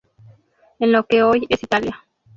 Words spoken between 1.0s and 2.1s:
que hoy es Italia.